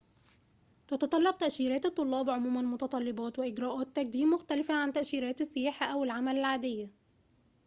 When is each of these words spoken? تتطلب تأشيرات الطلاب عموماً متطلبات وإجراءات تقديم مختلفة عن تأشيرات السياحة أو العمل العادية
تتطلب 0.87 1.37
تأشيرات 1.37 1.85
الطلاب 1.85 2.29
عموماً 2.29 2.61
متطلبات 2.61 3.39
وإجراءات 3.39 3.87
تقديم 3.95 4.29
مختلفة 4.29 4.73
عن 4.73 4.93
تأشيرات 4.93 5.41
السياحة 5.41 5.85
أو 5.85 6.03
العمل 6.03 6.37
العادية 6.37 6.89